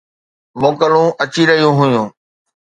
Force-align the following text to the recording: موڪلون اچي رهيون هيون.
موڪلون 0.61 1.07
اچي 1.23 1.43
رهيون 1.49 1.73
هيون. 1.81 2.07